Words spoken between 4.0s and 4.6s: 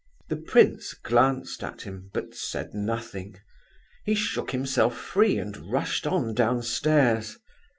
He shook